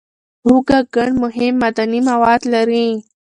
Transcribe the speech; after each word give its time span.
هوږه 0.45 0.79
ګڼ 0.95 1.09
مهم 1.23 1.53
معدني 1.61 1.99
مواد 2.09 2.41
لري. 2.53 2.87